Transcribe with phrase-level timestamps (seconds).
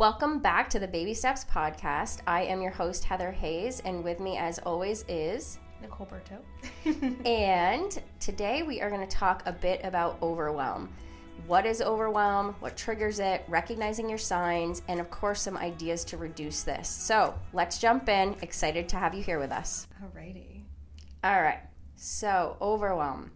[0.00, 2.20] Welcome back to the Baby Steps podcast.
[2.26, 7.26] I am your host, Heather Hayes, and with me, as always, is Nicole Berto.
[7.26, 10.88] and today we are going to talk a bit about overwhelm.
[11.46, 12.54] What is overwhelm?
[12.60, 13.44] What triggers it?
[13.46, 16.88] Recognizing your signs, and of course, some ideas to reduce this.
[16.88, 18.36] So let's jump in.
[18.40, 19.86] Excited to have you here with us.
[20.02, 20.62] Alrighty.
[21.22, 21.60] All right.
[21.96, 23.32] So, overwhelm.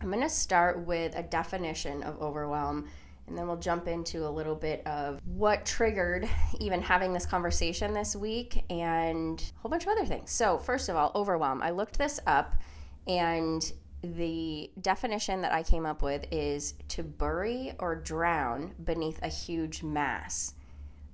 [0.00, 2.86] I'm going to start with a definition of overwhelm
[3.30, 6.28] and then we'll jump into a little bit of what triggered
[6.60, 10.30] even having this conversation this week and a whole bunch of other things.
[10.30, 11.62] So, first of all, overwhelm.
[11.62, 12.56] I looked this up
[13.06, 13.72] and
[14.02, 19.82] the definition that I came up with is to bury or drown beneath a huge
[19.82, 20.54] mass.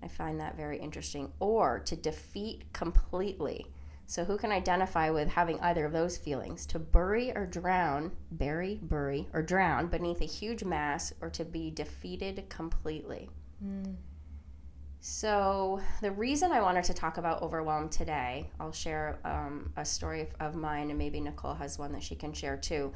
[0.02, 1.32] I find that very interesting.
[1.40, 3.66] Or to defeat completely.
[4.08, 6.64] So, who can identify with having either of those feelings?
[6.66, 11.72] To bury or drown, bury, bury, or drown beneath a huge mass, or to be
[11.72, 13.28] defeated completely.
[13.64, 13.96] Mm.
[15.00, 20.28] So, the reason I wanted to talk about overwhelm today, I'll share um, a story
[20.38, 22.92] of mine, and maybe Nicole has one that she can share too.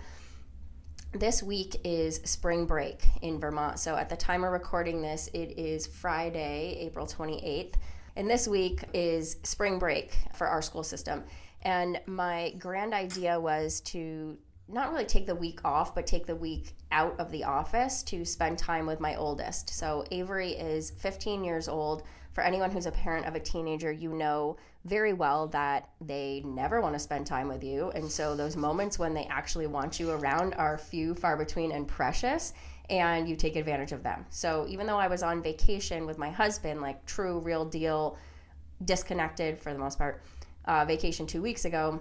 [1.13, 3.81] This week is spring break in Vermont.
[3.81, 7.75] So, at the time of recording this, it is Friday, April 28th.
[8.21, 11.25] And this week is spring break for our school system.
[11.63, 14.37] And my grand idea was to
[14.69, 18.27] not really take the week off, but take the week out of the office to
[18.27, 19.71] spend time with my oldest.
[19.71, 22.03] So Avery is 15 years old.
[22.35, 26.83] For anyone who's a parent of a teenager, you know very well that they never
[26.83, 27.91] want to spend time with you.
[27.93, 31.89] And so those moments when they actually want you around are few, far between, and
[31.89, 32.53] precious
[32.91, 34.27] and you take advantage of them.
[34.31, 38.19] So even though I was on vacation with my husband, like true, real deal,
[38.85, 40.23] disconnected for the most part,
[40.65, 42.01] uh, vacation two weeks ago,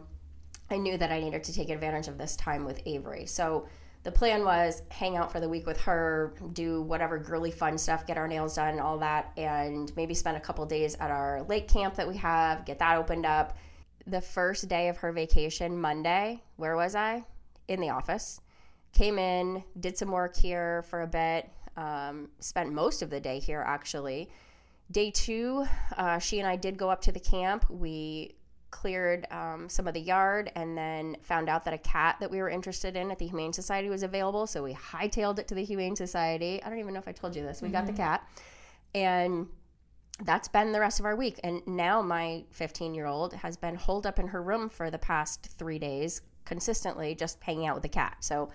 [0.72, 3.28] I knew that I needed to take advantage of this time with Avery.
[3.28, 3.68] So
[4.04, 8.08] the plan was hang out for the week with her, do whatever girly fun stuff,
[8.08, 11.68] get our nails done, all that, and maybe spend a couple days at our lake
[11.68, 13.58] camp that we have, get that opened up.
[14.08, 17.26] The first day of her vacation, Monday, where was I?
[17.68, 18.42] In the office
[18.94, 23.40] came in, did some work here for a bit, um, spent most of the day
[23.40, 24.30] here actually.
[24.92, 25.66] Day two,
[25.98, 27.70] uh, she and I did go up to the camp.
[27.70, 28.36] We
[28.72, 32.40] cleared um, some of the yard and then found out that a cat that we
[32.40, 34.48] were interested in at the Humane Society was available.
[34.48, 36.62] So we hightailed it to the Humane Society.
[36.64, 37.62] I don't even know if I told you this.
[37.62, 37.74] We mm-hmm.
[37.74, 38.02] got the mm-hmm.
[38.02, 38.28] cat.
[38.96, 39.48] And
[40.24, 41.40] that's been the rest of our week.
[41.44, 44.98] And now my 15 year old has been holed up in her room for the
[44.98, 48.18] past three days consistently, just hanging out with the cat.
[48.22, 48.50] So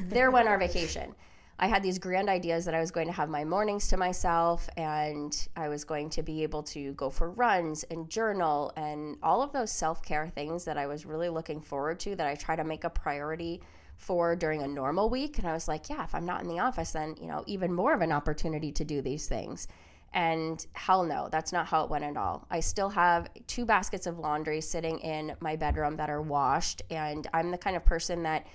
[0.00, 1.14] there went our vacation.
[1.58, 4.68] I had these grand ideas that I was going to have my mornings to myself
[4.76, 9.42] and I was going to be able to go for runs and journal and all
[9.42, 12.56] of those self care things that I was really looking forward to that I try
[12.56, 13.60] to make a priority
[13.96, 15.38] for during a normal week.
[15.38, 17.72] And I was like, yeah, if I'm not in the office, then, you know, even
[17.72, 19.68] more of an opportunity to do these things.
[20.12, 22.46] And hell no, that's not how it went at all.
[22.50, 26.82] I still have two baskets of laundry sitting in my bedroom that are washed.
[26.90, 28.46] And I'm the kind of person that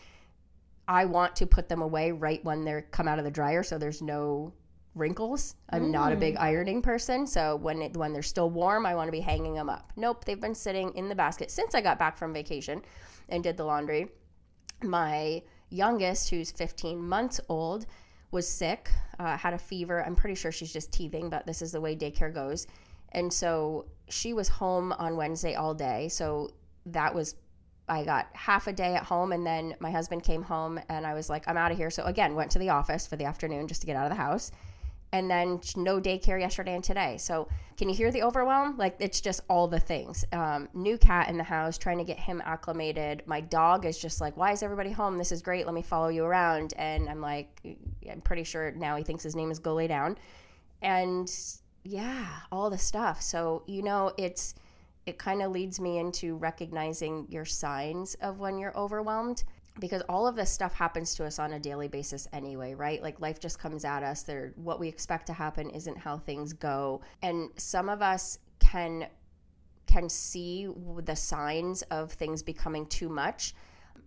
[0.87, 3.77] I want to put them away right when they come out of the dryer so
[3.77, 4.53] there's no
[4.97, 5.55] wrinkles.
[5.69, 5.91] I'm mm.
[5.91, 6.41] not a big mm.
[6.41, 9.69] ironing person, so when it, when they're still warm, I want to be hanging them
[9.69, 9.91] up.
[9.95, 12.81] Nope, they've been sitting in the basket since I got back from vacation
[13.29, 14.09] and did the laundry.
[14.83, 17.85] My youngest, who's 15 months old,
[18.31, 20.03] was sick, uh, had a fever.
[20.05, 22.67] I'm pretty sure she's just teething, but this is the way daycare goes.
[23.13, 26.09] And so she was home on Wednesday all day.
[26.09, 26.51] So
[26.87, 27.35] that was
[27.89, 31.13] I got half a day at home and then my husband came home and I
[31.13, 31.89] was like, I'm out of here.
[31.89, 34.21] So again, went to the office for the afternoon just to get out of the
[34.21, 34.51] house.
[35.13, 37.15] And then no daycare yesterday and today.
[37.17, 38.77] So can you hear the overwhelm?
[38.77, 40.25] Like it's just all the things.
[40.33, 43.23] Um, new cat in the house, trying to get him acclimated.
[43.25, 45.17] My dog is just like, why is everybody home?
[45.17, 45.65] This is great.
[45.65, 46.73] Let me follow you around.
[46.77, 47.61] And I'm like,
[48.11, 50.17] I'm pretty sure now he thinks his name is Go Lay Down.
[50.81, 51.31] And
[51.85, 53.21] yeah, all the stuff.
[53.21, 54.55] So, you know, it's,
[55.07, 59.45] it kind of leads me into recognizing your signs of when you're overwhelmed
[59.79, 63.01] because all of this stuff happens to us on a daily basis anyway, right?
[63.01, 64.23] Like life just comes at us.
[64.23, 67.01] There what we expect to happen isn't how things go.
[67.21, 69.07] And some of us can
[69.85, 70.67] can see
[71.05, 73.55] the signs of things becoming too much.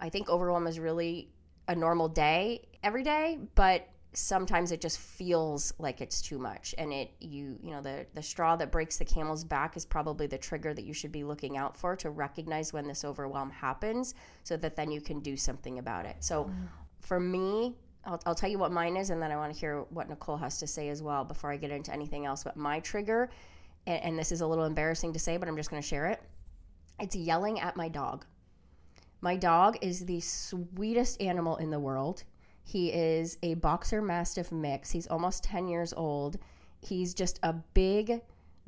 [0.01, 1.31] I think overwhelm is really
[1.67, 6.75] a normal day every day, but sometimes it just feels like it's too much.
[6.79, 10.27] And it you you know the the straw that breaks the camel's back is probably
[10.27, 14.15] the trigger that you should be looking out for to recognize when this overwhelm happens
[14.43, 16.17] so that then you can do something about it.
[16.21, 16.69] So mm.
[17.01, 19.83] for me I'll, I'll tell you what mine is and then i want to hear
[19.91, 22.43] what nicole has to say as well before i get into anything else.
[22.43, 23.31] But my trigger
[23.87, 26.07] and, and this is a little embarrassing to say but i'm just going to share
[26.07, 26.23] it.
[26.99, 28.27] It's yelling at my dog.
[29.23, 32.25] My dog is the sweetest animal in the world
[32.71, 34.91] he is a boxer mastiff mix.
[34.91, 36.39] He's almost 10 years old
[36.81, 38.21] He's just a big,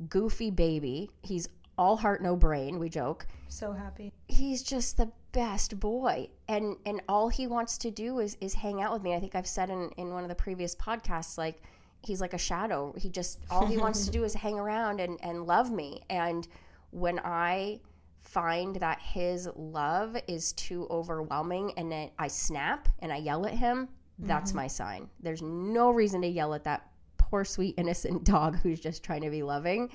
[0.09, 1.09] goofy baby.
[1.21, 3.25] He's all heart, no brain, we joke.
[3.49, 4.13] So happy.
[4.27, 6.29] He's just the best boy.
[6.47, 9.15] And and all he wants to do is is hang out with me.
[9.15, 11.61] I think I've said in, in one of the previous podcasts, like
[12.03, 12.93] he's like a shadow.
[12.97, 16.01] He just all he wants to do is hang around and, and love me.
[16.09, 16.47] And
[16.91, 17.79] when I
[18.23, 23.53] find that his love is too overwhelming and then I snap and I yell at
[23.53, 23.89] him,
[24.19, 24.57] that's mm-hmm.
[24.57, 25.09] my sign.
[25.19, 29.29] There's no reason to yell at that poor, sweet, innocent dog who's just trying to
[29.29, 29.89] be loving.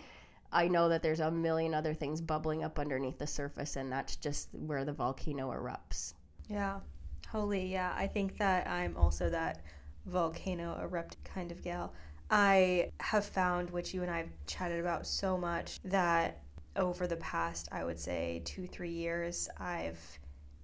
[0.51, 4.17] I know that there's a million other things bubbling up underneath the surface, and that's
[4.17, 6.15] just where the volcano erupts.
[6.49, 6.81] Yeah,
[7.29, 7.93] holy, yeah.
[7.97, 9.63] I think that I'm also that
[10.07, 11.93] volcano erupt kind of gal.
[12.31, 16.43] I have found, which you and I have chatted about so much, that
[16.79, 20.01] over the past, I would say, two, three years, I've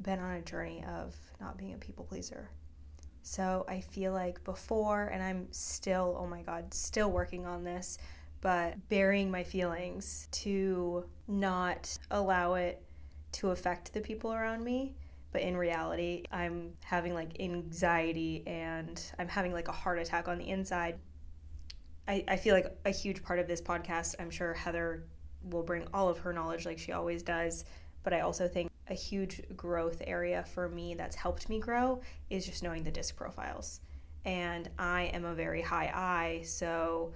[0.00, 2.48] been on a journey of not being a people pleaser.
[3.22, 7.98] So I feel like before, and I'm still, oh my God, still working on this,
[8.40, 12.82] but burying my feelings to not allow it
[13.32, 14.94] to affect the people around me.
[15.32, 20.38] But in reality, I'm having like anxiety and I'm having like a heart attack on
[20.38, 20.96] the inside.
[22.06, 25.04] I, I feel like a huge part of this podcast, I'm sure Heather
[25.50, 27.64] will bring all of her knowledge like she always does.
[28.02, 32.00] But I also think a huge growth area for me that's helped me grow
[32.30, 33.80] is just knowing the disc profiles.
[34.24, 37.12] And I am a very high I, so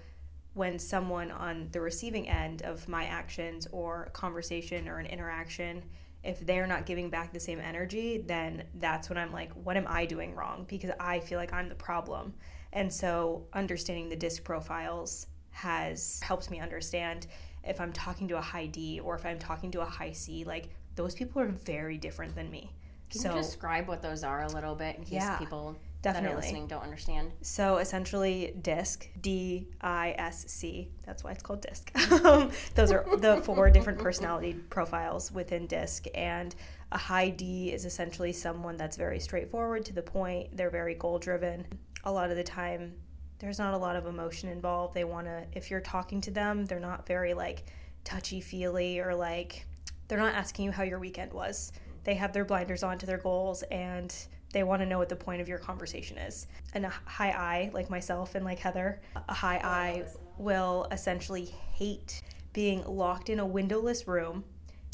[0.55, 5.83] when someone on the receiving end of my actions or conversation or an interaction
[6.25, 9.87] if they're not giving back the same energy then that's when i'm like what am
[9.89, 12.35] i doing wrong because i feel like i'm the problem
[12.73, 17.29] and so understanding the disc profiles has helped me understand
[17.69, 20.45] if i'm talking to a high d or if i'm talking to a high c
[20.45, 22.71] like those people are very different than me
[23.11, 25.39] can so, you describe what those are a little bit in case yeah.
[25.39, 26.29] people Definitely.
[26.29, 27.33] that are listening don't understand.
[27.43, 31.91] So essentially, DISC, D I S C, that's why it's called DISC.
[32.25, 36.07] Um, those are the four different personality profiles within DISC.
[36.15, 36.55] And
[36.93, 41.19] a high D is essentially someone that's very straightforward to the point, they're very goal
[41.19, 41.67] driven.
[42.05, 42.95] A lot of the time,
[43.39, 44.95] there's not a lot of emotion involved.
[44.95, 47.65] They want to, if you're talking to them, they're not very like
[48.05, 49.67] touchy feely or like,
[50.09, 51.73] they're not asking you how your weekend was.
[52.05, 54.15] They have their blinders on to their goals and
[54.53, 56.47] they want to know what the point of your conversation is.
[56.75, 60.05] And a high I, like myself and like Heather, a high I
[60.39, 64.43] will essentially hate being locked in a windowless room,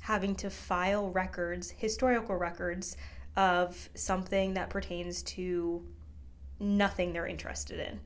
[0.03, 2.97] having to file records, historical records
[3.37, 5.87] of something that pertains to
[6.59, 8.01] nothing they're interested in.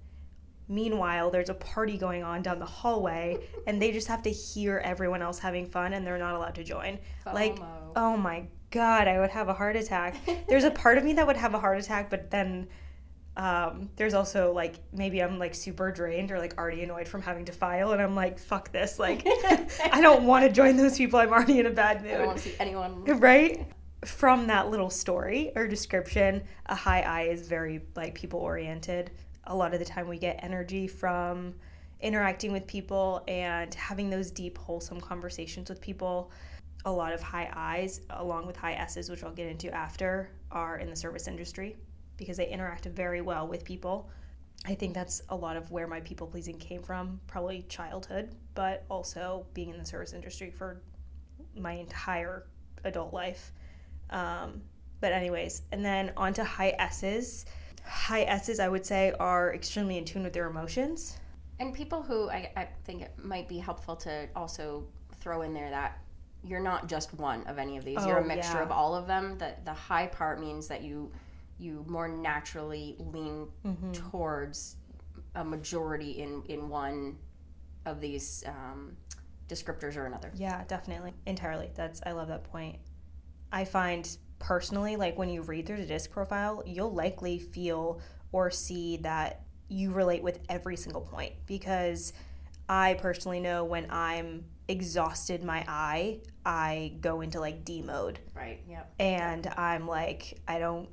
[0.69, 4.79] Meanwhile, there's a party going on down the hallway, and they just have to hear
[4.85, 6.99] everyone else having fun, and they're not allowed to join.
[7.25, 7.35] FOMO.
[7.35, 7.59] Like,
[7.97, 10.17] oh my God, I would have a heart attack.
[10.49, 12.69] There's a part of me that would have a heart attack, but then
[13.39, 17.45] um, there's also like maybe I'm like super drained or like already annoyed from having
[17.47, 18.99] to file, and I'm like, fuck this.
[18.99, 19.23] Like,
[19.93, 21.21] I don't want to join those people.
[21.21, 22.15] I'm already in a bad mood.
[22.15, 23.05] I don't want to see anyone.
[23.05, 23.65] Right?
[24.05, 29.13] From that little story or description, a high I is very like people oriented.
[29.49, 31.55] A lot of the time, we get energy from
[32.01, 36.31] interacting with people and having those deep, wholesome conversations with people
[36.85, 40.79] a lot of high I's along with high S's, which I'll get into after, are
[40.79, 41.77] in the service industry
[42.17, 44.11] because they interact very well with people.
[44.67, 48.85] I think that's a lot of where my people pleasing came from, probably childhood, but
[48.91, 50.83] also being in the service industry for
[51.57, 52.47] my entire
[52.85, 53.53] adult life.
[54.11, 54.63] Um,
[55.01, 57.47] but, anyways, and then on to high S's.
[57.89, 61.19] High S's, I would say, are extremely in tune with their emotions.
[61.59, 64.87] And people who I, I think it might be helpful to also
[65.21, 65.99] throw in there that
[66.45, 67.99] you're not just one of any of these.
[67.99, 68.63] Oh, you're a oh, mixture yeah.
[68.63, 69.37] of all of them.
[69.39, 71.11] That the high part means that you
[71.59, 73.93] you more naturally lean mm-hmm.
[73.93, 74.77] towards
[75.35, 77.17] a majority in in one
[77.87, 78.97] of these um,
[79.49, 80.31] descriptors or another.
[80.35, 81.71] Yeah, definitely, entirely.
[81.75, 82.77] That's I love that point.
[83.51, 88.01] I find personally, like when you read through the disc profile, you'll likely feel
[88.33, 92.13] or see that you relate with every single point because
[92.69, 98.19] I personally know when I'm exhausted my eye, I go into like D mode.
[98.35, 98.61] Right.
[98.69, 98.95] Yep.
[98.99, 100.89] And I'm like, I don't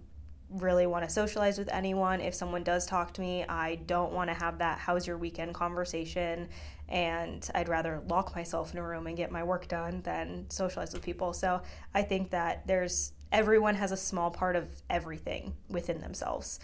[0.49, 2.21] really want to socialize with anyone.
[2.21, 5.53] If someone does talk to me, I don't want to have that how's your weekend
[5.53, 6.49] conversation.
[6.87, 10.93] And I'd rather lock myself in a room and get my work done than socialize
[10.93, 11.33] with people.
[11.33, 11.61] So
[11.93, 16.59] I think that there's everyone has a small part of everything within themselves.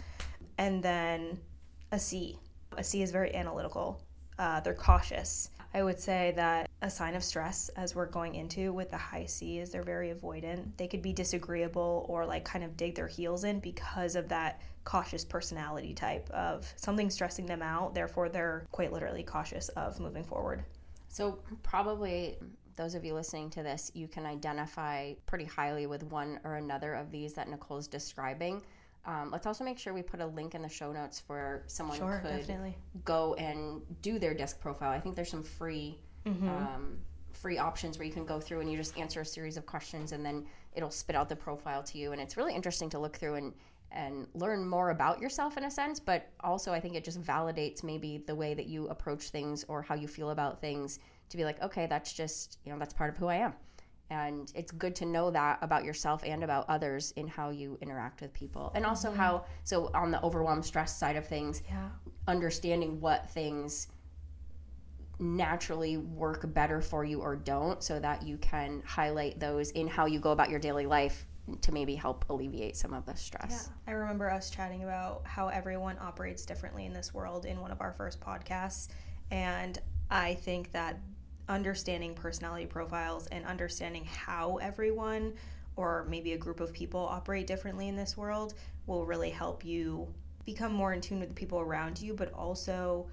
[0.58, 1.38] And then
[1.90, 2.38] a C.
[2.76, 4.00] A C is very analytical.
[4.38, 8.72] Uh, they're cautious I would say that a sign of stress as we're going into
[8.72, 10.76] with the high C is they're very avoidant.
[10.76, 14.60] They could be disagreeable or like kind of dig their heels in because of that
[14.84, 17.94] cautious personality type of something stressing them out.
[17.94, 20.64] Therefore, they're quite literally cautious of moving forward.
[21.08, 22.38] So, probably
[22.76, 26.94] those of you listening to this, you can identify pretty highly with one or another
[26.94, 28.62] of these that Nicole's describing.
[29.04, 31.98] Um, let's also make sure we put a link in the show notes for someone
[31.98, 32.76] Sure, could definitely.
[33.04, 34.90] go and do their disc profile.
[34.92, 36.48] I think there's some free Mm-hmm.
[36.48, 36.98] um,
[37.32, 40.12] free options where you can go through and you just answer a series of questions
[40.12, 42.12] and then it'll spit out the profile to you.
[42.12, 43.52] And it's really interesting to look through and
[43.90, 47.82] and learn more about yourself in a sense, but also I think it just validates
[47.82, 50.98] maybe the way that you approach things or how you feel about things
[51.32, 53.54] to be like, okay, that's just, you know, that's part of who I am.
[54.10, 58.20] And it's good to know that about yourself and about others in how you interact
[58.20, 58.70] with people.
[58.74, 59.18] And also mm-hmm.
[59.18, 61.88] how, so on the overwhelm stress side of things, Yeah.
[62.28, 63.88] understanding what things
[65.18, 70.06] naturally work better for you or don't so that you can highlight those in how
[70.06, 71.26] you go about your daily life
[71.60, 73.70] to maybe help alleviate some of the stress.
[73.86, 73.92] Yeah.
[73.92, 77.80] I remember us chatting about how everyone operates differently in this world in one of
[77.80, 78.88] our first podcasts.
[79.30, 79.78] And
[80.10, 81.00] I think that
[81.52, 85.34] understanding personality profiles and understanding how everyone
[85.76, 88.54] or maybe a group of people operate differently in this world
[88.86, 90.06] will really help you
[90.44, 93.06] become more in tune with the people around you, but also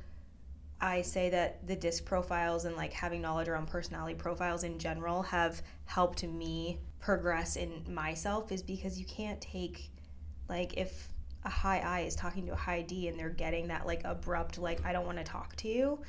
[0.81, 5.21] I say that the disc profiles and like having knowledge around personality profiles in general
[5.23, 9.89] have helped me progress in myself is because you can't take
[10.47, 11.09] like if
[11.45, 14.57] a high I is talking to a high D and they're getting that like abrupt
[14.57, 15.99] like I don't want to talk to you,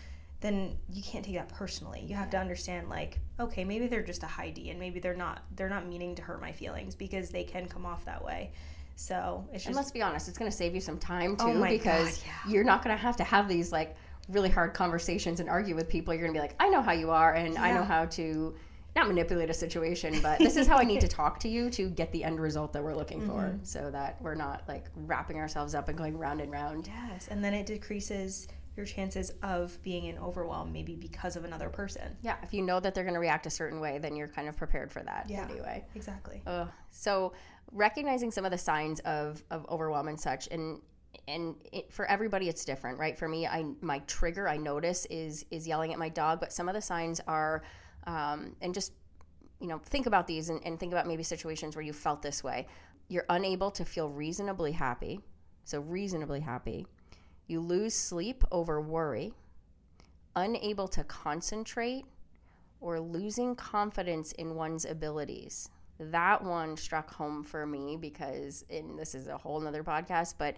[0.41, 2.05] then you can't take that personally.
[2.07, 5.15] You have to understand like okay, maybe they're just a high D and maybe they're
[5.15, 8.53] not they're not meaning to hurt my feelings because they can come off that way.
[8.97, 11.45] So, it's just And let's be honest, it's going to save you some time too
[11.47, 12.53] Oh because God, yeah.
[12.53, 13.97] you're not going to have to have these like
[14.29, 16.13] really hard conversations and argue with people.
[16.13, 18.55] You're going to be like, I know how you are and I know how to
[18.95, 21.89] not manipulate a situation, but this is how I need to talk to you to
[21.89, 23.65] get the end result that we're looking for Mm-hmm.
[23.65, 26.87] so that we're not like wrapping ourselves up and going round and round.
[27.09, 28.49] Yes, and then it decreases
[28.81, 32.17] your chances of being in overwhelm maybe because of another person.
[32.23, 34.49] Yeah, if you know that they're going to react a certain way, then you're kind
[34.49, 35.47] of prepared for that Yeah.
[35.51, 35.85] anyway.
[35.95, 36.43] Exactly.
[36.47, 36.69] Ugh.
[36.91, 37.35] So
[37.73, 40.81] recognizing some of the signs of, of overwhelm and such, and
[41.29, 43.19] and it, for everybody it's different, right?
[43.19, 46.69] For me, I my trigger I notice is is yelling at my dog, but some
[46.69, 47.63] of the signs are,
[48.07, 48.93] um, and just
[49.61, 52.43] you know think about these and, and think about maybe situations where you felt this
[52.43, 52.67] way.
[53.09, 55.21] You're unable to feel reasonably happy,
[55.65, 56.87] so reasonably happy.
[57.51, 59.33] You lose sleep over worry,
[60.37, 62.05] unable to concentrate,
[62.81, 65.69] or losing confidence in one's abilities.
[65.99, 70.55] That one struck home for me because, and this is a whole nother podcast, but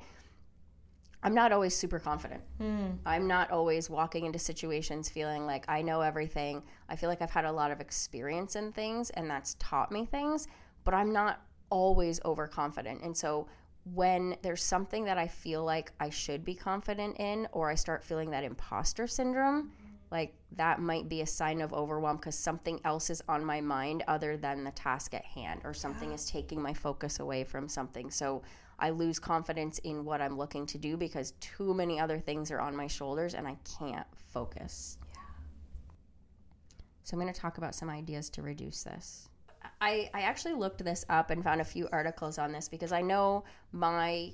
[1.23, 2.43] I'm not always super confident.
[2.59, 2.89] Hmm.
[3.07, 6.63] I'm not always walking into situations feeling like I know everything.
[6.91, 10.05] I feel like I've had a lot of experience in things and that's taught me
[10.05, 10.47] things,
[10.85, 13.01] but I'm not always overconfident.
[13.03, 13.49] And so
[13.85, 18.05] when there's something that I feel like I should be confident in, or I start
[18.05, 19.73] feeling that imposter syndrome,
[20.11, 24.05] like that might be a sign of overwhelm because something else is on my mind
[24.07, 28.11] other than the task at hand, or something is taking my focus away from something.
[28.11, 28.43] So
[28.79, 32.61] I lose confidence in what I'm looking to do because too many other things are
[32.61, 34.99] on my shoulders and I can't focus.
[35.09, 35.21] Yeah.
[37.05, 39.29] So I'm going to talk about some ideas to reduce this.
[39.83, 43.03] I, I actually looked this up and found a few articles on this because I
[43.03, 44.31] know my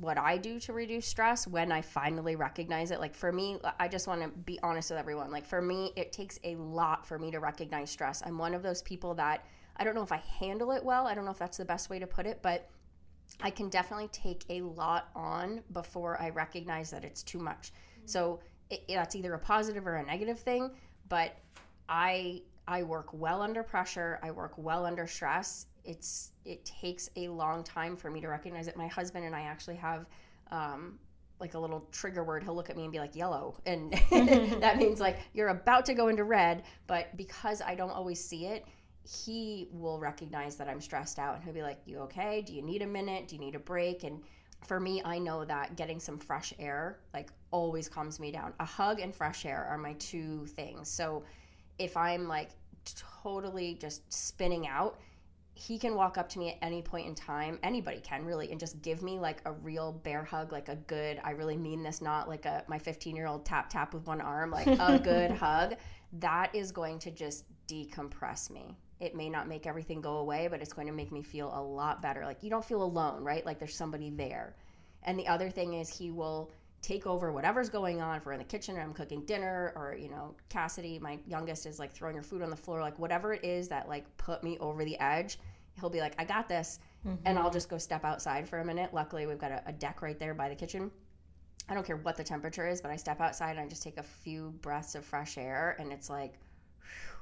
[0.00, 3.00] what I do to reduce stress when I finally recognize it.
[3.00, 5.32] Like for me, I just want to be honest with everyone.
[5.32, 8.22] Like for me, it takes a lot for me to recognize stress.
[8.24, 9.44] I'm one of those people that
[9.76, 11.06] I don't know if I handle it well.
[11.08, 12.68] I don't know if that's the best way to put it, but
[13.40, 17.72] I can definitely take a lot on before I recognize that it's too much.
[18.04, 18.38] So
[18.70, 20.70] it, that's either a positive or a negative thing,
[21.08, 21.36] but
[21.88, 24.18] I I work well under pressure.
[24.22, 25.66] I work well under stress.
[25.84, 28.76] It's it takes a long time for me to recognize it.
[28.76, 30.06] My husband and I actually have
[30.50, 30.98] um,
[31.38, 32.42] like a little trigger word.
[32.42, 33.92] He'll look at me and be like yellow, and
[34.60, 36.64] that means like you're about to go into red.
[36.86, 38.66] But because I don't always see it,
[39.04, 42.42] he will recognize that I'm stressed out, and he'll be like, "You okay?
[42.42, 43.28] Do you need a minute?
[43.28, 44.22] Do you need a break?" And
[44.64, 48.54] for me, I know that getting some fresh air like always calms me down.
[48.58, 50.88] A hug and fresh air are my two things.
[50.88, 51.22] So
[51.78, 52.50] if I'm like
[53.22, 54.98] totally just spinning out,
[55.54, 57.58] he can walk up to me at any point in time.
[57.62, 61.18] Anybody can really, and just give me like a real bear hug, like a good,
[61.24, 64.20] I really mean this, not like a my 15 year old tap tap with one
[64.20, 65.76] arm, like a good hug.
[66.20, 68.76] That is going to just decompress me.
[69.00, 71.62] It may not make everything go away, but it's going to make me feel a
[71.62, 72.24] lot better.
[72.24, 73.44] Like you don't feel alone, right?
[73.44, 74.56] Like there's somebody there.
[75.04, 76.50] And the other thing is he will
[76.82, 78.16] take over whatever's going on.
[78.16, 81.66] If we're in the kitchen and I'm cooking dinner, or you know, Cassidy, my youngest,
[81.66, 84.42] is like throwing her food on the floor, like whatever it is that like put
[84.42, 85.38] me over the edge,
[85.80, 87.16] he'll be like, "I got this," mm-hmm.
[87.24, 88.94] and I'll just go step outside for a minute.
[88.94, 90.90] Luckily, we've got a, a deck right there by the kitchen.
[91.68, 93.98] I don't care what the temperature is, but I step outside and I just take
[93.98, 96.34] a few breaths of fresh air, and it's like,
[96.80, 97.18] whew,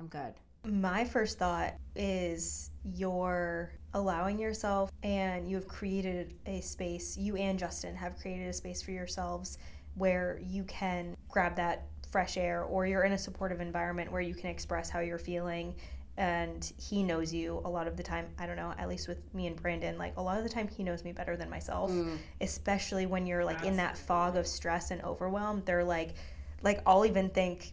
[0.00, 0.34] I'm good.
[0.64, 7.58] My first thought is you're allowing yourself and you have created a space, you and
[7.58, 9.58] Justin have created a space for yourselves
[9.94, 14.34] where you can grab that fresh air or you're in a supportive environment where you
[14.34, 15.74] can express how you're feeling
[16.16, 19.18] and he knows you a lot of the time i don't know at least with
[19.34, 21.90] me and brandon like a lot of the time he knows me better than myself
[21.90, 22.16] mm.
[22.40, 23.78] especially when you're like Absolutely.
[23.78, 26.14] in that fog of stress and overwhelm they're like
[26.62, 27.72] like i'll even think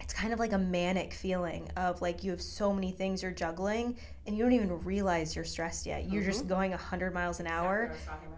[0.00, 3.32] it's kind of like a manic feeling of like you have so many things you're
[3.32, 6.08] juggling and you don't even realize you're stressed yet.
[6.08, 6.30] You're mm-hmm.
[6.30, 7.92] just going 100 miles an hour.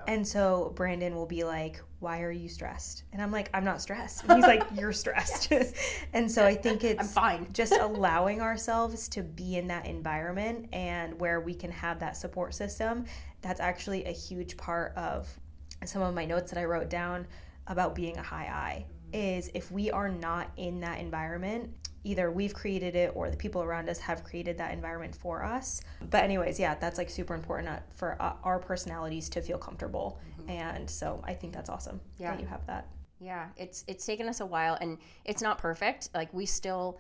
[0.07, 3.05] And so Brandon will be like, Why are you stressed?
[3.13, 4.25] And I'm like, I'm not stressed.
[4.25, 5.53] And he's like, You're stressed.
[6.13, 7.47] and so I think it's I'm fine.
[7.53, 12.55] just allowing ourselves to be in that environment and where we can have that support
[12.55, 13.05] system.
[13.43, 15.29] That's actually a huge part of
[15.85, 17.27] some of my notes that I wrote down
[17.67, 21.71] about being a high I is if we are not in that environment,
[22.05, 25.83] either we've created it or the people around us have created that environment for us.
[26.09, 30.19] But, anyways, yeah, that's like super important for our personalities to feel comfortable.
[30.41, 30.51] Mm-hmm.
[30.51, 32.31] And so I think that's awesome yeah.
[32.31, 32.89] that you have that.
[33.21, 36.09] Yeah, it's it's taken us a while and it's not perfect.
[36.15, 36.99] Like we still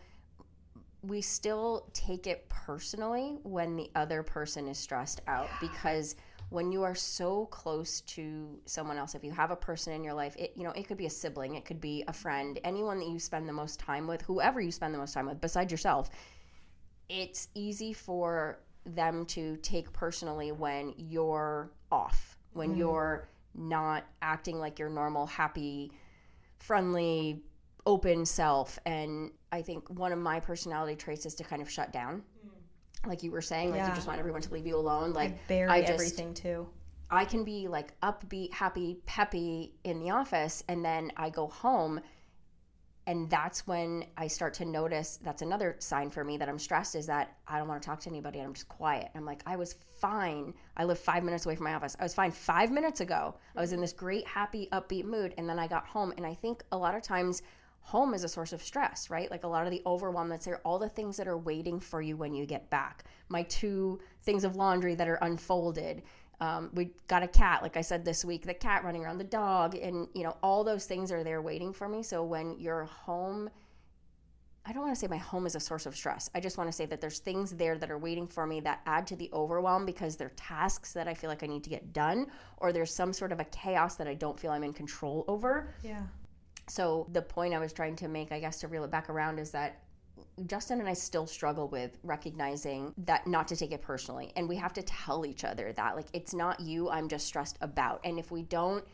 [1.03, 6.17] we still take it personally when the other person is stressed out because
[6.51, 10.15] when you are so close to someone else if you have a person in your
[10.15, 12.99] life it you know it could be a sibling it could be a friend anyone
[12.99, 15.71] that you spend the most time with whoever you spend the most time with besides
[15.71, 16.11] yourself
[17.09, 22.79] it's easy for them to take personally when you're off when mm.
[22.79, 25.93] you're not acting like your normal happy
[26.59, 27.43] friendly
[27.87, 28.79] open self.
[28.87, 32.23] And i think one of my personality traits is to kind of shut down
[33.07, 33.89] like you were saying, like yeah.
[33.89, 35.13] you just want everyone to leave you alone.
[35.13, 36.69] Like I bury I just, everything too.
[37.11, 42.01] I can be like upbeat, happy, peppy in the office, and then I go home,
[43.07, 45.19] and that's when I start to notice.
[45.23, 46.95] That's another sign for me that I'm stressed.
[46.95, 49.09] Is that I don't want to talk to anybody, and I'm just quiet.
[49.15, 50.55] I'm like, I was fine.
[50.77, 51.97] I live five minutes away from my office.
[51.99, 53.35] I was fine five minutes ago.
[53.57, 56.35] I was in this great, happy, upbeat mood, and then I got home, and I
[56.35, 57.43] think a lot of times
[57.81, 59.31] home is a source of stress, right?
[59.31, 62.01] Like a lot of the overwhelm that's there, all the things that are waiting for
[62.01, 63.05] you when you get back.
[63.29, 66.03] My two things of laundry that are unfolded.
[66.41, 69.25] Um, we got a cat, like I said this week, the cat running around, the
[69.25, 72.03] dog, and you know, all those things are there waiting for me.
[72.03, 73.51] So when you're home,
[74.65, 76.31] I don't want to say my home is a source of stress.
[76.35, 78.81] I just want to say that there's things there that are waiting for me that
[78.87, 81.93] add to the overwhelm because they're tasks that I feel like I need to get
[81.93, 82.27] done,
[82.59, 85.75] or there's some sort of a chaos that I don't feel I'm in control over.
[85.83, 86.03] Yeah.
[86.71, 89.41] So the point I was trying to make, I guess, to reel it back around
[89.41, 89.83] is that
[90.47, 94.33] Justin and I still struggle with recognizing that not to take it personally.
[94.37, 97.59] And we have to tell each other that, like, it's not you, I'm just stressed
[97.61, 98.01] about.
[98.05, 98.85] And if we don't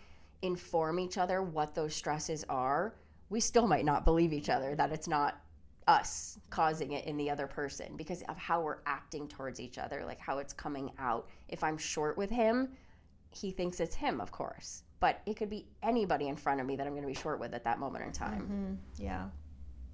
[0.41, 2.95] inform each other what those stresses are,
[3.29, 5.39] we still might not believe each other that it's not
[5.87, 10.03] us causing it in the other person because of how we're acting towards each other,
[10.07, 11.29] like how it's coming out.
[11.49, 12.71] If I'm short with him,
[13.33, 16.77] he thinks it's him, of course but it could be anybody in front of me
[16.77, 18.43] that I'm going to be short with at that moment in time.
[18.43, 19.05] Mm-hmm.
[19.05, 19.27] Yeah.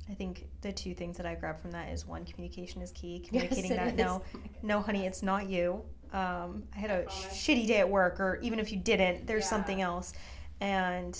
[0.08, 3.20] I think the two things that I grab from that is one, communication is key.
[3.20, 3.98] Communicating yes, that is.
[3.98, 4.22] no,
[4.62, 5.82] no, honey, it's not you.
[6.12, 9.50] Um, I had a shitty day at work, or even if you didn't, there's yeah.
[9.50, 10.12] something else.
[10.60, 11.18] And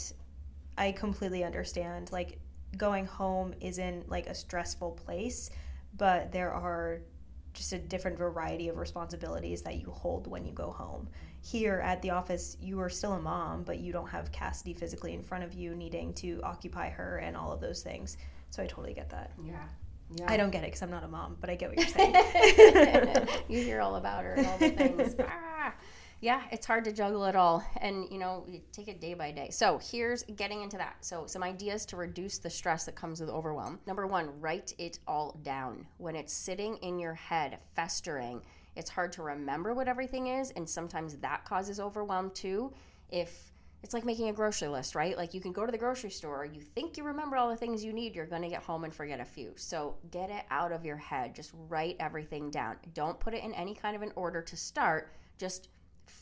[0.76, 2.12] I completely understand.
[2.12, 2.38] Like
[2.76, 5.50] going home isn't like a stressful place,
[5.96, 7.00] but there are
[7.52, 11.08] just a different variety of responsibilities that you hold when you go home.
[11.40, 15.12] Here at the office, you are still a mom, but you don't have Cassidy physically
[15.14, 18.16] in front of you needing to occupy her and all of those things.
[18.50, 19.32] So I totally get that.
[19.44, 19.54] Yeah.
[20.14, 20.26] Yeah.
[20.28, 23.26] I don't get it because I'm not a mom, but I get what you're saying.
[23.48, 25.14] you hear all about her and all the things.
[25.20, 25.74] ah
[26.22, 27.64] yeah, it's hard to juggle it all.
[27.80, 29.50] And, you know, you take it day by day.
[29.50, 31.04] So here's getting into that.
[31.04, 33.80] So, some ideas to reduce the stress that comes with overwhelm.
[33.88, 35.84] Number one, write it all down.
[35.98, 38.40] When it's sitting in your head, festering,
[38.76, 40.52] it's hard to remember what everything is.
[40.52, 42.72] And sometimes that causes overwhelm too.
[43.10, 43.50] If
[43.82, 45.16] it's like making a grocery list, right?
[45.16, 47.84] Like you can go to the grocery store, you think you remember all the things
[47.84, 49.54] you need, you're going to get home and forget a few.
[49.56, 51.34] So get it out of your head.
[51.34, 52.76] Just write everything down.
[52.94, 55.12] Don't put it in any kind of an order to start.
[55.36, 55.68] Just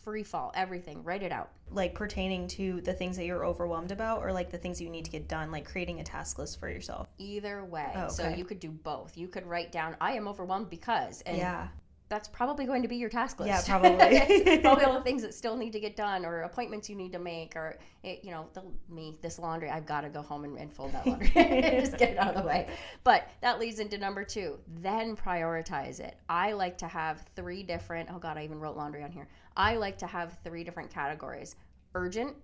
[0.05, 1.51] free fall everything write it out.
[1.71, 5.05] Like pertaining to the things that you're overwhelmed about or like the things you need
[5.05, 7.09] to get done like creating a task list for yourself?
[7.19, 7.93] Either way.
[7.95, 8.09] Oh, okay.
[8.09, 9.17] so you could do both.
[9.17, 11.69] You could write down i am overwhelmed because and yeah
[12.11, 13.49] that's probably going to be your task list.
[13.49, 14.59] Yeah, probably.
[14.59, 17.21] probably all the things that still need to get done, or appointments you need to
[17.21, 19.71] make, or it, you know, the, me this laundry.
[19.71, 22.43] I've got to go home and, and fold that laundry, just get it out of
[22.43, 22.69] the way.
[23.05, 24.59] But that leads into number two.
[24.83, 26.17] Then prioritize it.
[26.29, 28.11] I like to have three different.
[28.13, 29.29] Oh God, I even wrote laundry on here.
[29.57, 31.55] I like to have three different categories:
[31.95, 32.35] urgent,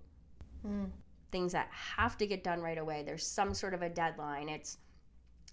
[0.65, 0.89] mm.
[1.33, 3.03] things that have to get done right away.
[3.05, 4.47] There's some sort of a deadline.
[4.47, 4.77] It's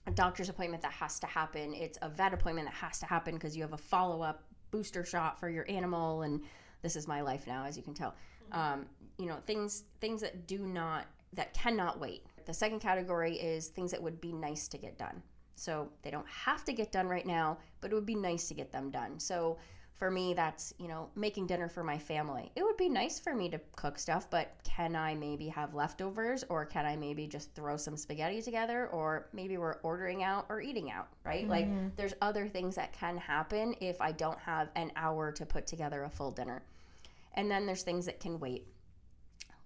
[0.07, 1.75] a doctor's appointment that has to happen.
[1.75, 5.05] It's a vet appointment that has to happen because you have a follow up booster
[5.05, 6.23] shot for your animal.
[6.23, 6.43] And
[6.83, 8.15] this is my life now, as you can tell.
[8.53, 8.61] Mm-hmm.
[8.61, 8.87] Um,
[9.19, 12.27] you know, things things that do not that cannot wait.
[12.45, 15.23] The second category is things that would be nice to get done.
[15.57, 18.55] So they don't have to get done right now, but it would be nice to
[18.55, 19.19] get them done.
[19.19, 19.59] So
[19.95, 22.51] for me that's you know making dinner for my family.
[22.57, 26.45] It would be nice for me to cook stuff but can i maybe have leftovers
[26.49, 30.61] or can i maybe just throw some spaghetti together or maybe we're ordering out or
[30.61, 31.43] eating out right?
[31.43, 31.51] Mm-hmm.
[31.51, 35.67] like there's other things that can happen if i don't have an hour to put
[35.67, 36.63] together a full dinner.
[37.37, 38.67] And then there's things that can wait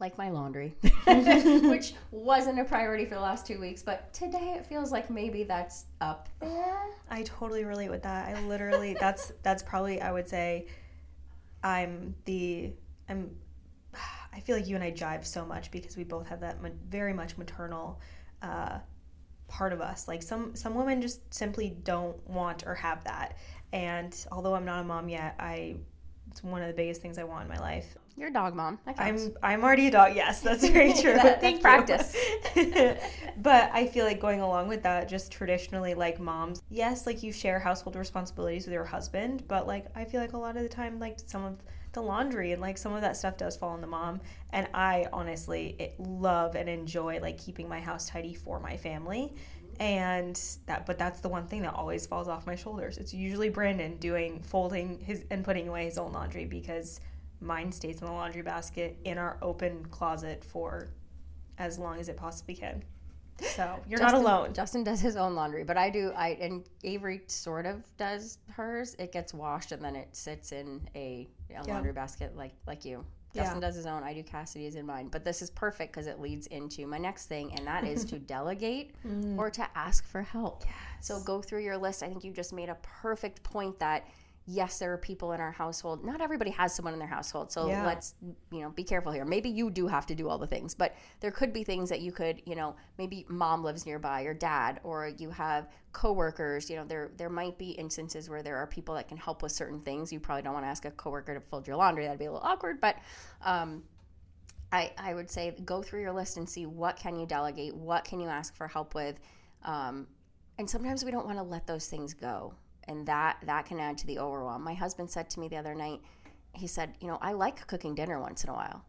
[0.01, 4.65] like my laundry, which wasn't a priority for the last two weeks, but today it
[4.65, 6.87] feels like maybe that's up there.
[7.11, 8.29] I totally relate with that.
[8.29, 10.67] I literally that's that's probably I would say
[11.63, 12.73] I'm the
[13.09, 13.31] I'm
[14.33, 16.59] I feel like you and I jive so much because we both have that
[16.89, 18.01] very much maternal
[18.41, 18.79] uh,
[19.49, 20.07] part of us.
[20.07, 23.37] Like some some women just simply don't want or have that.
[23.73, 25.79] And although I'm not a mom yet, I
[26.31, 27.97] it's one of the biggest things I want in my life.
[28.17, 28.81] You're a dog mom.
[28.99, 30.17] I'm I'm already a dog.
[30.17, 31.15] Yes, that's very true.
[31.15, 32.17] that, Thank practice.
[33.37, 37.33] but I feel like going along with that, just traditionally, like moms, yes, like you
[37.33, 40.69] share household responsibilities with your husband, but like I feel like a lot of the
[40.69, 41.63] time, like some of
[41.93, 44.21] the laundry and like some of that stuff does fall on the mom.
[44.53, 49.33] And I honestly love and enjoy like keeping my house tidy for my family
[49.81, 53.49] and that but that's the one thing that always falls off my shoulders it's usually
[53.49, 57.01] brandon doing folding his and putting away his own laundry because
[57.41, 60.89] mine stays in the laundry basket in our open closet for
[61.59, 62.83] as long as it possibly can.
[63.41, 64.53] So you're Justin, not alone.
[64.53, 66.13] Justin does his own laundry, but I do.
[66.17, 68.97] I and Avery sort of does hers.
[68.99, 73.05] It gets washed and then it sits in a, a laundry basket like like you.
[73.35, 73.69] Justin yeah.
[73.69, 74.03] does his own.
[74.03, 75.09] I do Cassidy's in mine.
[75.09, 78.19] But this is perfect because it leads into my next thing, and that is to
[78.19, 79.37] delegate mm.
[79.39, 80.65] or to ask for help.
[80.65, 80.75] Yes.
[81.01, 82.03] So go through your list.
[82.03, 84.07] I think you just made a perfect point that
[84.51, 86.03] yes, there are people in our household.
[86.03, 87.53] Not everybody has someone in their household.
[87.53, 87.85] So yeah.
[87.85, 88.15] let's,
[88.51, 89.27] you know, be careful here.
[89.27, 92.01] Maybe you do have to do all the things, but there could be things that
[92.01, 96.77] you could, you know, maybe mom lives nearby or dad or you have coworkers, you
[96.77, 99.81] know, there there might be instances where there are people that can help with certain
[99.81, 100.11] things.
[100.11, 102.05] You probably don't want to ask a coworker to fold your laundry.
[102.05, 102.97] That'd be a little awkward, but
[103.45, 103.83] um
[104.71, 108.05] I, I would say go through your list and see what can you delegate, what
[108.05, 109.19] can you ask for help with,
[109.65, 110.07] um,
[110.59, 112.55] and sometimes we don't want to let those things go
[112.89, 114.63] and that that can add to the overwhelm.
[114.63, 116.01] My husband said to me the other night,
[116.53, 118.85] he said, "You know, I like cooking dinner once in a while."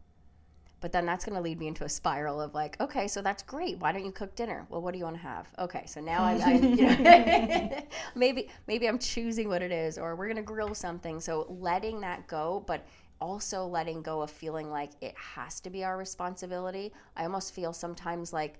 [0.80, 3.42] But then that's going to lead me into a spiral of like, okay, so that's
[3.42, 3.78] great.
[3.78, 4.66] Why don't you cook dinner?
[4.70, 5.46] Well, what do you want to have?
[5.58, 7.82] Okay, so now I'm, I'm you know,
[8.14, 11.20] maybe maybe I'm choosing what it is, or we're going to grill something.
[11.20, 12.86] So letting that go, but
[13.20, 16.92] also letting go of feeling like it has to be our responsibility.
[17.14, 18.58] I almost feel sometimes like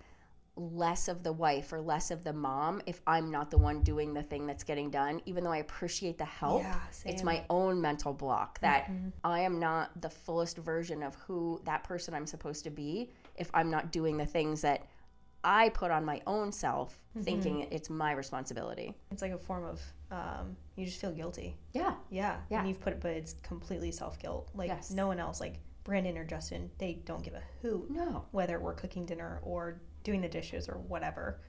[0.61, 4.12] less of the wife or less of the mom if I'm not the one doing
[4.12, 5.23] the thing that's getting done.
[5.25, 9.09] Even though I appreciate the help, yeah, it's my own mental block that mm-hmm.
[9.25, 13.51] I am not the fullest version of who that person I'm supposed to be if
[13.55, 14.87] I'm not doing the things that
[15.42, 17.25] I put on my own self, mm-hmm.
[17.25, 18.94] thinking it's my responsibility.
[19.11, 21.57] It's like a form of um, you just feel guilty.
[21.73, 22.59] Yeah, yeah, yeah.
[22.59, 24.51] And you've put it, but it's completely self guilt.
[24.55, 24.90] Like yes.
[24.90, 27.90] no one else, like Brandon or Justin, they don't give a hoot.
[27.90, 31.41] No, whether we're cooking dinner or doing the dishes or whatever.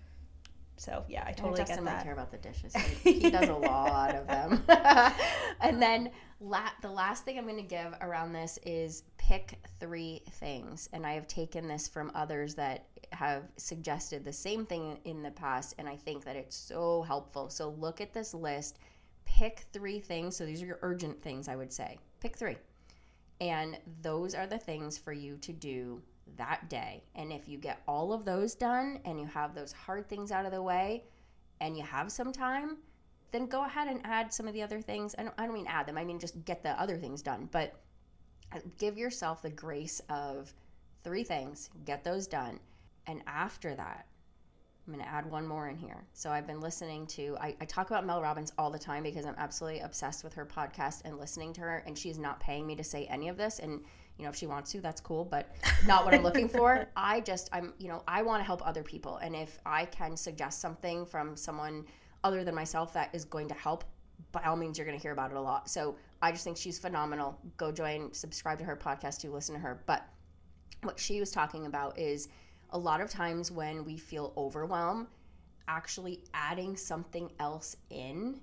[0.77, 2.03] So yeah, I totally Justin get that.
[2.03, 2.73] Care about the dishes.
[3.03, 4.63] He, he does a lot of them.
[5.61, 6.09] and then
[6.39, 10.89] la- the last thing I'm going to give around this is pick three things.
[10.91, 15.31] And I have taken this from others that have suggested the same thing in the
[15.31, 17.49] past, and I think that it's so helpful.
[17.49, 18.79] So look at this list,
[19.25, 20.35] pick three things.
[20.35, 21.99] So these are your urgent things, I would say.
[22.21, 22.57] Pick three.
[23.39, 26.01] And those are the things for you to do
[26.37, 27.03] that day.
[27.15, 30.45] And if you get all of those done and you have those hard things out
[30.45, 31.03] of the way
[31.59, 32.77] and you have some time,
[33.31, 35.15] then go ahead and add some of the other things.
[35.17, 37.49] I don't, I don't mean add them, I mean just get the other things done.
[37.51, 37.73] But
[38.53, 40.53] uh, give yourself the grace of
[41.03, 42.59] three things, get those done.
[43.07, 44.05] And after that,
[44.85, 46.03] I'm going to add one more in here.
[46.13, 49.25] So I've been listening to, I, I, talk about Mel Robbins all the time because
[49.25, 51.83] I'm absolutely obsessed with her podcast and listening to her.
[51.85, 53.59] And she's not paying me to say any of this.
[53.59, 53.81] And
[54.21, 55.49] you know, if she wants to, that's cool, but
[55.87, 56.85] not what I'm looking for.
[56.95, 59.17] I just, I'm, you know, I want to help other people.
[59.17, 61.85] And if I can suggest something from someone
[62.23, 63.83] other than myself that is going to help
[64.31, 65.71] by all means, you're going to hear about it a lot.
[65.71, 67.35] So I just think she's phenomenal.
[67.57, 69.81] Go join, subscribe to her podcast to listen to her.
[69.87, 70.05] But
[70.83, 72.29] what she was talking about is
[72.69, 75.07] a lot of times when we feel overwhelmed,
[75.67, 78.39] actually adding something else in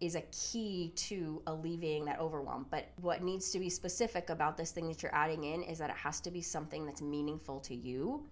[0.00, 2.66] is a key to alleviating that overwhelm.
[2.70, 5.90] But what needs to be specific about this thing that you're adding in is that
[5.90, 8.24] it has to be something that's meaningful to you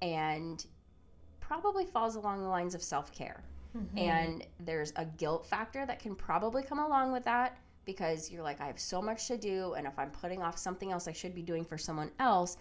[0.00, 0.64] and
[1.40, 3.42] probably falls along the lines of self care.
[3.76, 3.98] Mm-hmm.
[3.98, 8.60] And there's a guilt factor that can probably come along with that because you're like,
[8.60, 9.74] I have so much to do.
[9.74, 12.58] And if I'm putting off something else I should be doing for someone else,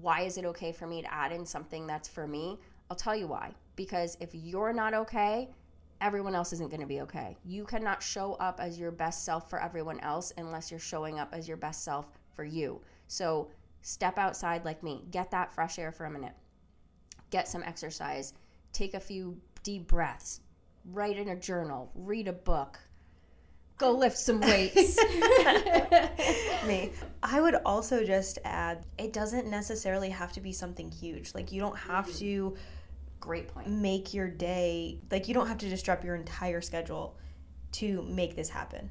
[0.00, 2.58] why is it okay for me to add in something that's for me?
[2.90, 3.52] I'll tell you why.
[3.76, 5.50] Because if you're not okay,
[6.00, 7.36] everyone else isn't going to be okay.
[7.44, 11.30] You cannot show up as your best self for everyone else unless you're showing up
[11.32, 12.80] as your best self for you.
[13.08, 13.50] So
[13.82, 16.34] step outside like me, get that fresh air for a minute,
[17.30, 18.34] get some exercise,
[18.72, 20.40] take a few deep breaths,
[20.92, 22.78] write in a journal, read a book.
[23.76, 24.98] Go lift some weights.
[26.66, 26.90] Me.
[27.22, 31.32] I would also just add it doesn't necessarily have to be something huge.
[31.32, 32.56] Like, you don't have to
[33.20, 33.68] Great point.
[33.68, 37.16] Make your day like you don't have to disrupt your entire schedule
[37.72, 38.90] to make this happen.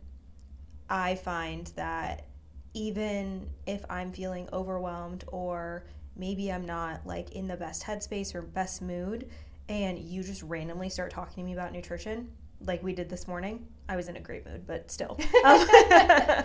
[0.89, 2.27] I find that
[2.73, 5.85] even if I'm feeling overwhelmed or
[6.15, 9.29] maybe I'm not like in the best headspace or best mood
[9.69, 12.29] and you just randomly start talking to me about nutrition
[12.61, 15.67] like we did this morning I was in a great mood but still um,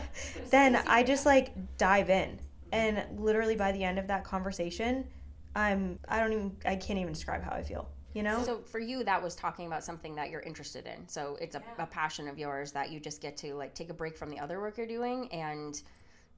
[0.51, 2.39] then I just like dive in
[2.73, 5.07] and literally by the end of that conversation
[5.55, 7.89] I'm I don't even I can't even describe how I feel.
[8.15, 8.43] You know?
[8.45, 11.09] So for you that was talking about something that you're interested in.
[11.09, 11.85] So it's a, yeah.
[11.85, 14.39] a passion of yours that you just get to like take a break from the
[14.39, 15.81] other work you're doing and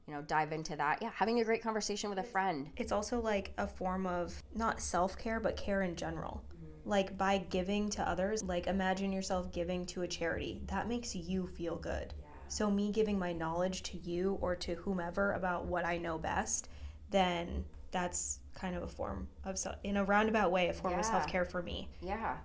[0.07, 3.21] you know dive into that yeah having a great conversation with a friend it's also
[3.21, 6.89] like a form of not self-care but care in general mm-hmm.
[6.91, 11.47] like by giving to others like imagine yourself giving to a charity that makes you
[11.47, 12.27] feel good yeah.
[12.49, 16.69] so me giving my knowledge to you or to whomever about what i know best
[17.11, 21.01] then that's kind of a form of self, in a roundabout way a form yeah.
[21.01, 22.37] of self-care for me yeah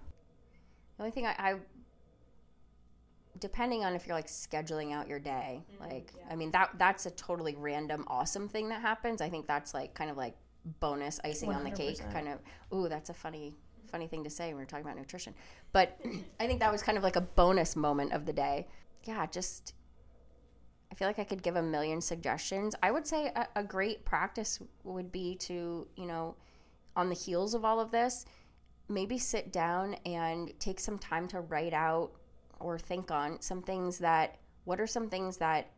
[0.97, 1.55] the only thing I, I,
[3.39, 5.91] depending on if you're like scheduling out your day mm-hmm.
[5.91, 6.31] like yeah.
[6.31, 9.93] i mean that that's a totally random awesome thing that happens i think that's like
[9.93, 10.35] kind of like
[10.79, 11.55] bonus icing 100%.
[11.55, 12.39] on the cake kind of
[12.77, 13.55] ooh that's a funny
[13.89, 15.33] funny thing to say when we're talking about nutrition
[15.71, 15.99] but
[16.39, 18.67] i think that was kind of like a bonus moment of the day
[19.05, 19.73] yeah just
[20.91, 22.75] I feel like I could give a million suggestions.
[22.81, 26.35] I would say a, a, great practice would be to, you know,
[26.95, 28.25] on the heels of all of this,
[28.87, 32.11] maybe sit down and take some time to write out
[32.59, 35.71] or think on some things that, what are some things that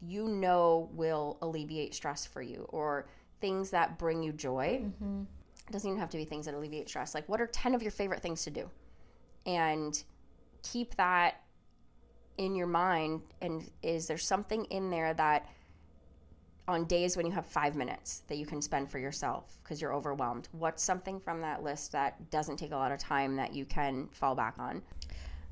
[0.00, 3.08] you know will alleviate stress for you or
[3.40, 4.80] things that bring you joy?
[4.82, 5.22] Mm-hmm.
[5.68, 7.14] It doesn't even have to be things that alleviate stress.
[7.14, 8.70] Like, what are 10 of your favorite things to do?
[9.44, 10.02] And
[10.62, 11.42] keep that
[12.38, 15.46] in your mind and is there something in there that
[16.66, 19.94] on days when you have five minutes that you can spend for yourself because you're
[19.94, 23.64] overwhelmed what's something from that list that doesn't take a lot of time that you
[23.64, 24.82] can fall back on?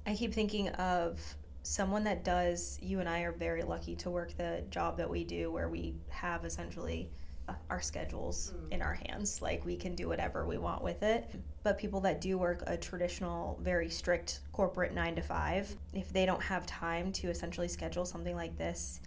[0.07, 1.21] I keep thinking of
[1.63, 5.25] someone that does you and i are very lucky to work the job that we
[5.25, 7.11] do where we have essentially
[7.71, 8.73] our schedules mm.
[8.73, 9.43] in our hands.
[9.43, 11.31] Like we can do whatever we want with it.
[11.63, 16.27] But people that do work a traditional, very strict corporate nine to five, if they
[16.27, 19.01] don't have time to essentially schedule something like this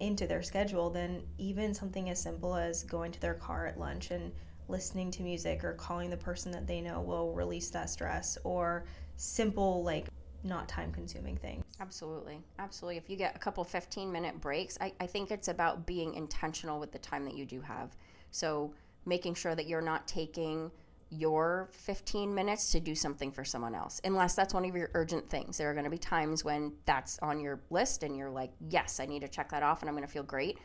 [0.00, 4.10] into their schedule, then even something as simple as going to their car at lunch
[4.10, 4.32] and
[4.68, 8.84] listening to music or calling the person that they know will release that stress or
[9.16, 10.06] simple like
[10.46, 11.64] not time consuming things.
[11.80, 12.40] Absolutely.
[12.58, 12.96] Absolutely.
[12.96, 16.80] If you get a couple 15 minute breaks, I, I think it's about being intentional
[16.80, 17.96] with the time that you do have.
[18.30, 20.70] So making sure that you're not taking
[21.10, 25.28] your 15 minutes to do something for someone else, unless that's one of your urgent
[25.30, 25.56] things.
[25.56, 28.98] There are going to be times when that's on your list and you're like, yes,
[28.98, 30.58] I need to check that off and I'm going to feel great.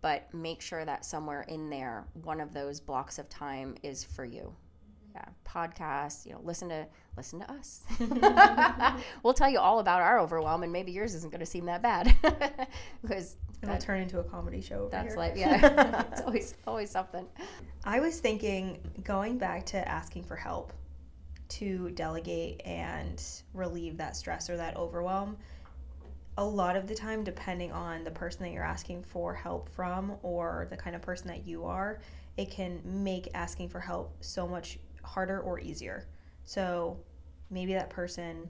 [0.00, 4.24] But make sure that somewhere in there, one of those blocks of time is for
[4.24, 4.54] you
[5.14, 7.82] yeah, podcasts, you know, listen to listen to us.
[9.22, 11.82] we'll tell you all about our overwhelm, and maybe yours isn't going to seem that
[11.82, 12.14] bad
[13.02, 14.88] because it'll that, turn into a comedy show.
[14.90, 15.16] that's here.
[15.16, 17.26] like yeah, it's always always something.
[17.84, 20.72] I was thinking going back to asking for help
[21.48, 23.22] to delegate and
[23.54, 25.36] relieve that stress or that overwhelm.
[26.36, 30.12] A lot of the time, depending on the person that you're asking for help from
[30.22, 31.98] or the kind of person that you are,
[32.36, 36.06] it can make asking for help so much harder or easier.
[36.44, 36.98] So
[37.50, 38.48] maybe that person,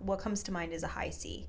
[0.00, 1.46] what comes to mind is a high C.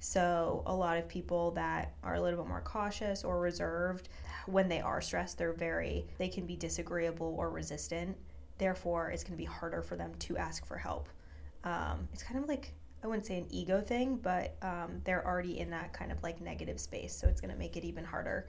[0.00, 4.10] So a lot of people that are a little bit more cautious or reserved,
[4.46, 8.16] when they are stressed, they're very, they can be disagreeable or resistant.
[8.58, 11.08] Therefore, it's going to be harder for them to ask for help.
[11.64, 12.72] Um, it's kind of like
[13.02, 16.40] I wouldn't say an ego thing, but um, they're already in that kind of like
[16.40, 17.14] negative space.
[17.14, 18.46] So it's going to make it even harder.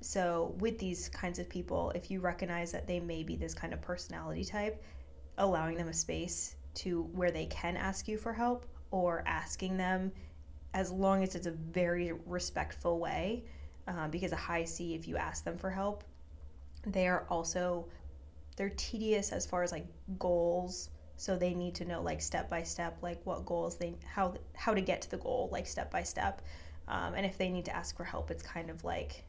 [0.00, 3.72] So, with these kinds of people, if you recognize that they may be this kind
[3.72, 4.82] of personality type,
[5.38, 10.10] allowing them a space to where they can ask you for help or asking them
[10.72, 13.44] as long as it's a very respectful way.
[13.86, 16.04] Um, because a high C, if you ask them for help,
[16.86, 17.86] they are also
[18.56, 19.86] they're tedious as far as like
[20.18, 24.34] goals so they need to know like step by step like what goals they how
[24.54, 26.42] how to get to the goal like step by step
[26.88, 29.24] um, and if they need to ask for help it's kind of like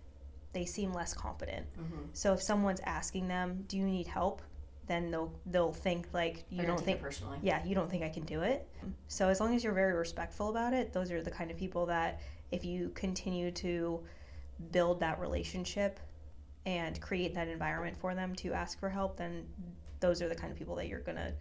[0.54, 2.02] they seem less competent Mm-hmm.
[2.14, 4.42] so if someone's asking them do you need help
[4.88, 7.38] then they'll they'll think like you don't think personally.
[7.42, 8.68] yeah you don't think i can do it
[9.08, 11.86] so as long as you're very respectful about it those are the kind of people
[11.86, 12.20] that
[12.52, 14.02] if you continue to
[14.72, 16.00] build that relationship
[16.66, 19.46] and create that environment for them to ask for help then
[20.00, 21.32] those are the kind of people that you're gonna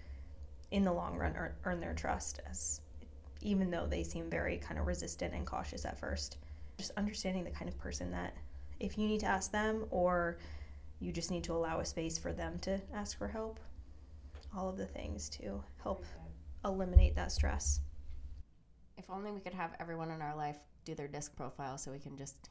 [0.70, 2.81] in the long run earn, earn their trust as
[3.42, 6.37] even though they seem very kind of resistant and cautious at first
[6.79, 8.35] just understanding the kind of person that
[8.81, 10.38] if you need to ask them or
[10.99, 13.61] you just need to allow a space for them to ask for help
[14.57, 16.05] all of the things to help
[16.64, 17.81] eliminate that stress.
[18.97, 21.99] If only we could have everyone in our life do their disc profile so we
[21.99, 22.51] can just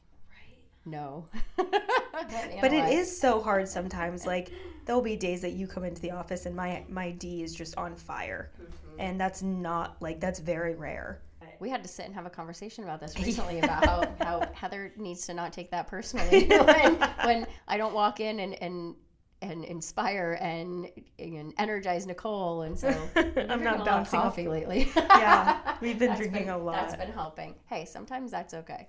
[0.86, 1.26] know.
[1.56, 4.50] but it is so hard sometimes like
[4.86, 7.76] there'll be days that you come into the office and my my d is just
[7.76, 8.50] on fire.
[8.54, 9.00] Mm-hmm.
[9.00, 11.20] And that's not like that's very rare
[11.60, 14.92] We had to sit and have a conversation about this recently about how, how Heather
[14.96, 18.94] needs to not take that personally when, when I don't walk in and, and
[19.42, 22.60] and inspire and, and energize Nicole.
[22.60, 22.88] And so
[23.48, 24.90] I'm not a lot bouncing off- coffee lately.
[24.94, 26.74] Yeah, we've been drinking a lot.
[26.74, 27.54] That's been helping.
[27.64, 28.86] Hey, sometimes that's okay.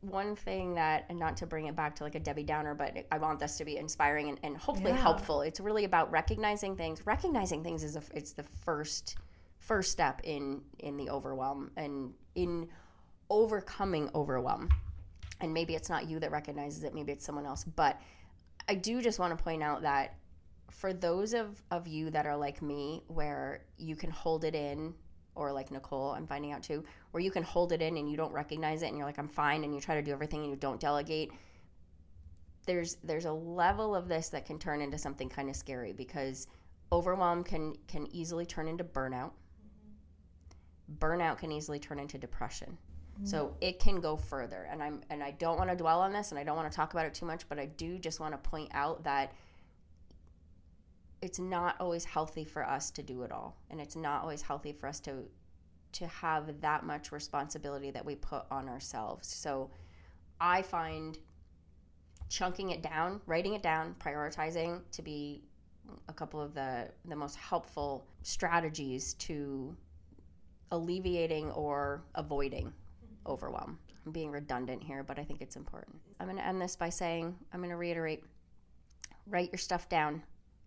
[0.00, 3.04] One thing that, and not to bring it back to like a Debbie Downer, but
[3.12, 4.96] I want this to be inspiring and, and hopefully Yeah.
[4.96, 5.42] helpful.
[5.42, 7.04] It's really about recognizing things.
[7.06, 9.16] Recognizing things is a, it's the first
[9.62, 12.68] first step in in the overwhelm and in
[13.30, 14.68] overcoming overwhelm.
[15.40, 16.94] And maybe it's not you that recognizes it.
[16.94, 17.64] Maybe it's someone else.
[17.64, 18.00] But
[18.68, 20.16] I do just want to point out that
[20.70, 24.94] for those of, of you that are like me, where you can hold it in,
[25.34, 28.16] or like Nicole, I'm finding out too, where you can hold it in and you
[28.16, 30.50] don't recognize it and you're like, I'm fine, and you try to do everything and
[30.50, 31.32] you don't delegate.
[32.66, 36.46] There's there's a level of this that can turn into something kind of scary because
[36.92, 39.32] overwhelm can can easily turn into burnout.
[40.98, 42.76] Burnout can easily turn into depression.
[43.14, 43.26] Mm-hmm.
[43.26, 46.30] So it can go further, and I'm and I don't want to dwell on this,
[46.30, 48.32] and I don't want to talk about it too much, but I do just want
[48.32, 49.32] to point out that
[51.20, 54.72] it's not always healthy for us to do it all, and it's not always healthy
[54.72, 55.24] for us to
[55.92, 59.28] to have that much responsibility that we put on ourselves.
[59.28, 59.70] So
[60.40, 61.18] I find
[62.30, 65.42] chunking it down, writing it down, prioritizing to be
[66.08, 69.76] a couple of the the most helpful strategies to
[70.72, 72.72] alleviating or avoiding
[73.26, 73.78] overwhelm.
[74.04, 75.96] I'm being redundant here, but I think it's important.
[76.18, 78.24] I'm going to end this by saying I'm going to reiterate
[79.28, 80.20] write your stuff down,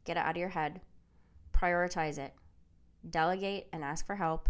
[0.05, 0.79] get it out of your head,
[1.51, 2.33] prioritize it,
[3.09, 4.47] delegate and ask for help,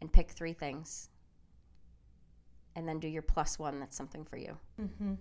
[0.00, 1.08] and pick three things.
[2.76, 4.56] And then do your plus one that's something for you.
[4.80, 5.14] mm-hmm.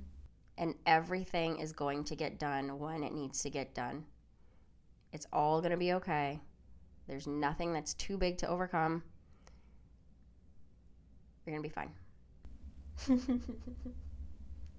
[0.58, 4.06] And everything is going to get done when it needs to get done.
[5.12, 6.40] It's all going to be okay.
[7.08, 9.04] There's nothing that's too big to overcome.
[11.46, 11.92] You're going to be fine.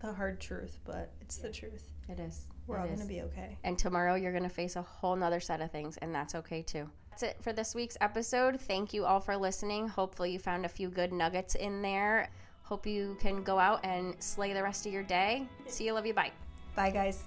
[0.03, 2.47] the hard truth but it's the truth It is.
[2.67, 5.41] we're It all gonna be okay And tomorrow you're going to face a whole nother
[5.41, 6.89] set of things, and that's okay too.
[7.11, 8.61] That's it for this week's episode.
[8.61, 9.89] Thank you all for listening.
[9.89, 12.31] Hopefully, you found a few good nuggets in there.
[12.63, 15.47] Hope you can go out and slay the rest of your day.
[15.67, 15.93] See you.
[15.93, 16.15] Love you.
[16.15, 16.33] Bye.
[16.75, 17.25] bye guys